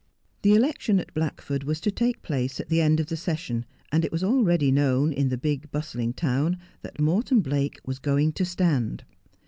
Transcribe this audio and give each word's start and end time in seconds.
The 0.41 0.55
election 0.55 0.99
at 0.99 1.13
Blackford 1.13 1.63
was 1.63 1.79
to 1.81 1.91
take 1.91 2.23
place 2.23 2.59
at 2.59 2.69
the 2.69 2.81
end 2.81 2.99
of 2.99 3.05
the 3.05 3.15
session, 3.15 3.65
and 3.91 4.03
it 4.03 4.11
was 4.11 4.23
already 4.23 4.71
known 4.71 5.13
in 5.13 5.29
the 5.29 5.37
big, 5.37 5.69
bustling 5.69 6.13
town 6.13 6.57
that 6.81 6.99
Morton 6.99 7.41
Blake 7.41 7.79
was 7.85 7.99
going 7.99 8.31
to 8.31 8.43
stand. 8.43 9.03